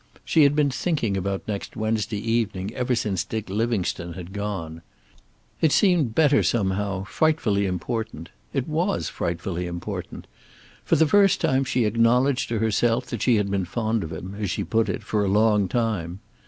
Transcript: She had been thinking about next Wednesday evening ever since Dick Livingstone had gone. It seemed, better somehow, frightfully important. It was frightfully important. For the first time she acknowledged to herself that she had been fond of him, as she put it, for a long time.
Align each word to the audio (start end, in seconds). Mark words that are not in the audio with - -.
She 0.25 0.41
had 0.41 0.55
been 0.55 0.71
thinking 0.71 1.15
about 1.15 1.47
next 1.47 1.75
Wednesday 1.77 2.17
evening 2.17 2.73
ever 2.73 2.95
since 2.95 3.23
Dick 3.23 3.51
Livingstone 3.51 4.13
had 4.13 4.33
gone. 4.33 4.81
It 5.61 5.71
seemed, 5.71 6.15
better 6.15 6.41
somehow, 6.41 7.03
frightfully 7.03 7.67
important. 7.67 8.29
It 8.51 8.67
was 8.67 9.09
frightfully 9.09 9.67
important. 9.67 10.25
For 10.83 10.95
the 10.95 11.05
first 11.05 11.39
time 11.39 11.65
she 11.65 11.85
acknowledged 11.85 12.49
to 12.49 12.57
herself 12.57 13.05
that 13.11 13.21
she 13.21 13.35
had 13.35 13.51
been 13.51 13.63
fond 13.65 14.03
of 14.03 14.11
him, 14.11 14.33
as 14.39 14.49
she 14.49 14.63
put 14.63 14.89
it, 14.89 15.03
for 15.03 15.23
a 15.23 15.27
long 15.27 15.67
time. 15.67 16.19